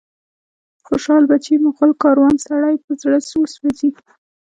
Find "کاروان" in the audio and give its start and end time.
2.03-2.35